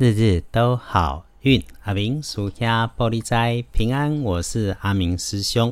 [0.00, 1.62] 日日都好运。
[1.82, 5.70] 阿明属下玻璃斋平安，我是阿明师兄。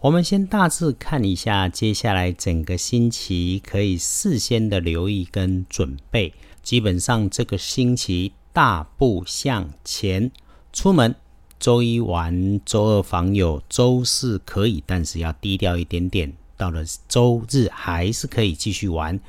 [0.00, 6.34] 我们先大致看一下，接下来整个星期可以事先的留意跟准备。
[6.60, 10.32] 基本上这个星期大步向前，
[10.72, 11.14] 出门
[11.60, 16.32] 周一玩，周二访友，周四可以，但是要低调一点点。
[16.56, 19.20] 到了周日还是可以继续玩。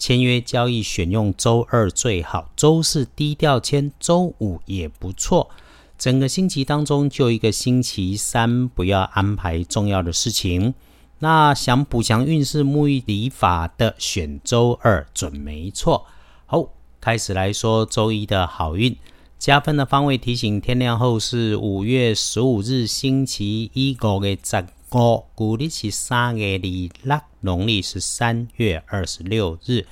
[0.00, 5.50] 签约交易选用周二最好，周四低调签，周五也不错。
[5.98, 10.72] 整个星期当中，就一个星期三不要安排重要的事情。
[11.18, 16.06] 那想补强运势、沐浴礼法的，选周二准没错。
[16.46, 18.96] 好，开始来说周一的好运
[19.38, 26.58] 加分的方位提醒：天亮后是五月十五日星期一，五月十五，古历是三月二
[27.04, 29.86] 六，农历是三月二十六日。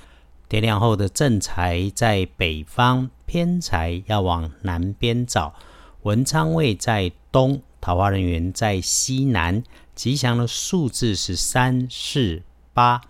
[0.48, 5.54] 天亮后的正财在北方，偏财要往南边找。
[6.02, 9.62] 文昌位在东，桃花人员在西南。
[9.94, 13.00] 吉祥的数字是三四八。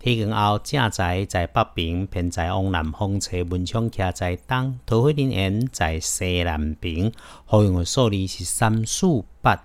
[0.00, 7.12] 天根后正财在北边，偏财往南方车文昌徛在东，桃花人缘在西南边。
[7.44, 9.06] 好用的数字是三四
[9.40, 9.64] 八。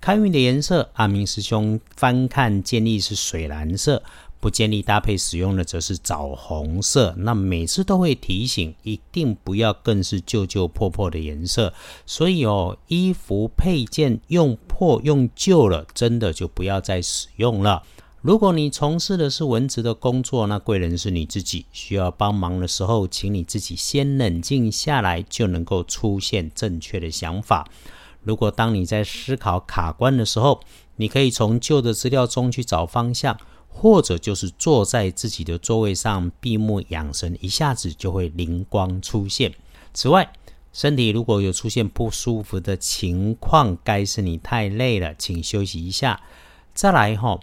[0.00, 4.02] 开运的颜色，阿明师兄翻看建议是水蓝色。
[4.40, 7.12] 不建议搭配使用的则是枣红色。
[7.18, 11.74] 那每次都会提醒，一定不要更是旧旧破破的颜色。
[12.06, 17.82] 所以哦，衣服配件用破用旧了，真的就不要再使用了。
[18.20, 27.68] 如果你从事的是文职的工作，那贵人是你自己，需要帮忙的时候，请你自己先冷静下来，就能够出现正确的想法。
[28.28, 30.60] 如果当你在思考卡关的时候，
[30.96, 33.36] 你可以从旧的资料中去找方向。
[33.70, 39.54] 或者就是坐在自己的座位上闭目养神，一下子就会灵光出现。
[39.94, 40.32] 此外，
[40.72, 46.20] 身体如果有出现不舒服的情况，该是你太累了，请休息一下。
[46.74, 47.38] 再来哈，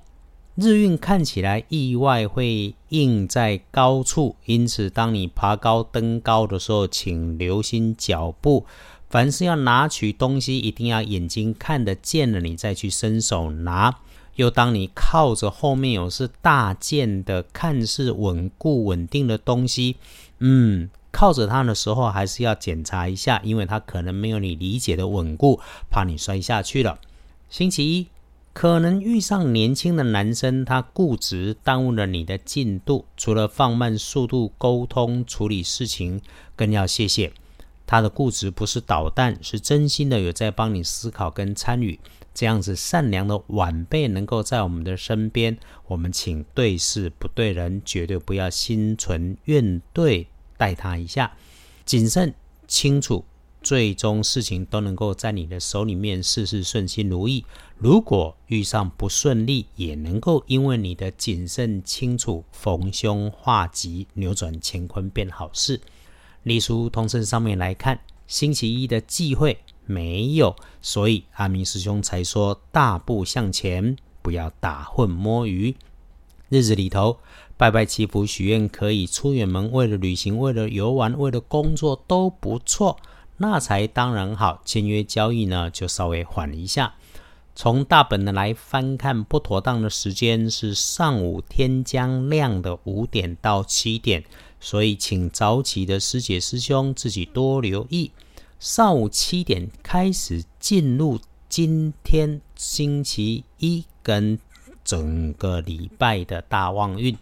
[0.55, 8.65] 日运看起来意外会印在高处，因此当你爬高登高的时候，请留心脚步。
[9.09, 13.95] 凡是要拿取东西，一定要眼睛看得见了，你再去伸手拿。
[14.35, 19.95] 又当你靠着后面有是大件的、看似稳固稳定的东西，
[20.39, 26.99] 嗯，靠着它的时候还是要检查一下，因为它可能没有你理解的稳固，怕你摔下去了。
[27.49, 28.07] 星期一
[28.51, 36.19] 可能遇上年轻的男生，他固执耽误了你的进度，除了放慢速度沟通处理事情，
[36.57, 37.31] 更要谢谢
[37.87, 41.99] 他的固执不是捣蛋，是真心的有在帮你思考跟参与。
[42.33, 45.57] 这样子善良的晚辈能够在我们的身边，
[45.87, 50.25] 我们请对事不对人，绝对不要心存怨怼，
[50.57, 51.31] 待他一下，
[51.85, 52.33] 谨慎
[52.67, 53.23] 清楚，
[53.61, 57.45] 最终事情都能够在你的手里面，事事顺心如意。
[57.77, 65.79] 如果遇上不顺利，也能够因为你的谨慎清楚，逢凶化吉，扭转乾坤变好事。
[66.45, 69.57] 隶书通身上面来看，星期一的忌讳。
[69.87, 75.75] 没有，所以阿明师兄才说大步向前，不要打混摸鱼。
[76.49, 77.17] 日子里头
[77.57, 82.97] 拜拜祈福许愿可以，出远门为了旅行、为了游玩、为了工作都不错，
[83.37, 84.61] 那才当然好。
[84.63, 86.93] 签约交易呢，就稍微缓一下。
[87.55, 94.23] 从大本的来翻看，不妥当的时间是上午天将亮的五点到七点，
[94.65, 98.09] 所以请早起的师姐师兄自己多留意。
[98.59, 104.39] 上午七点开始进入今天星期一跟
[104.83, 107.15] 整个礼拜的大旺运，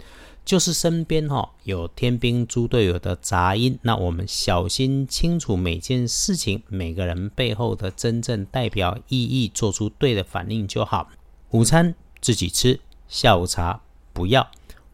[0.46, 11.10] 就是身边哈有天兵猪队友的杂音，那我们小心清楚每件事情每个人背后的真正代表意义，做出对的反应就好。
[11.50, 13.82] 午餐自己吃，下午茶
[14.14, 14.50] 不要。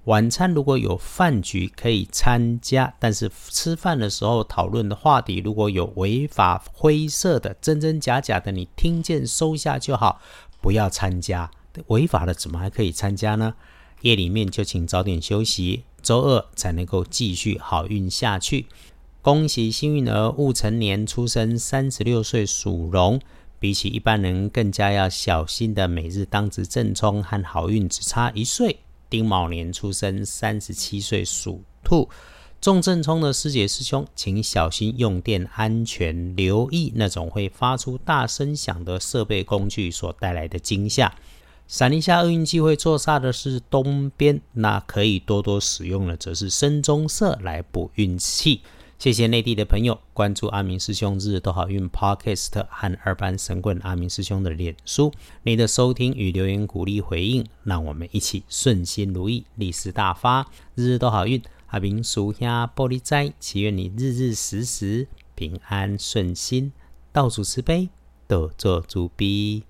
[0.09, 10.19] 晚餐如果有饭局可以参加，但是吃饭的时候讨论的话题如果有违法灰色的真真假假的，你听见收下就好，
[10.61, 11.51] 不要参加。
[11.89, 13.53] 违法的怎么还可以参加呢？
[14.01, 18.65] 夜里面就请早点休息，周二才能够继续好运下去。
[19.21, 23.21] 恭喜幸运儿戊辰年出生，三十六岁属龙，
[23.59, 28.79] 比起一般人更加要小心的每日当值正冲和好运只差一岁。
[29.09, 32.09] 丁卯年出生，三十七岁属兔。
[32.61, 41.15] 重症冲的师姐师兄，请小心用电安全，留意那种会发出大声响的设备工具所带来的惊吓。
[41.67, 48.61] 闪一下厄运机会坐煞的是东边，那可以多多使用的则是深棕色来补运气。
[48.99, 55.09] 谢谢内地的朋友关注阿明师兄日日都好运 Podcast 和二班神棍阿明师兄的脸书，
[55.43, 61.41] 你的收听与留言鼓励回应，让我们一起顺心如意，利市大发，日日都好运。
[61.67, 66.73] 阿明叔下玻璃斋，祈愿你日日时时平安顺心，
[67.13, 67.87] 到处慈悲，
[68.27, 69.63] 多做主逼。